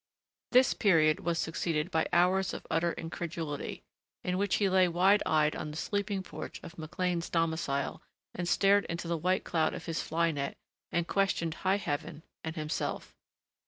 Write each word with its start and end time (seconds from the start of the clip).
This 0.51 0.73
period 0.73 1.19
was 1.19 1.37
succeeded 1.37 1.91
by 1.91 2.07
hours 2.11 2.55
of 2.55 2.65
utter 2.71 2.93
incredulity, 2.93 3.83
in 4.23 4.35
which 4.39 4.55
he 4.55 4.67
lay 4.67 4.87
wide 4.87 5.21
eyed 5.27 5.55
on 5.55 5.69
the 5.69 5.77
sleeping 5.77 6.23
porch 6.23 6.59
of 6.63 6.75
McLean's 6.79 7.29
domicile 7.29 8.01
and 8.33 8.49
stared 8.49 8.85
into 8.85 9.07
the 9.07 9.15
white 9.15 9.43
cloud 9.43 9.75
of 9.75 9.85
his 9.85 10.01
fly 10.01 10.31
net 10.31 10.57
and 10.91 11.07
questioned 11.07 11.53
high 11.53 11.77
heaven 11.77 12.23
and 12.43 12.55
himself. 12.55 13.13